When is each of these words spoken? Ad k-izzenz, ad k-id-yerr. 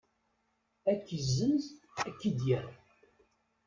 Ad 0.91 0.99
k-izzenz, 1.05 1.65
ad 2.07 2.13
k-id-yerr. 2.19 2.67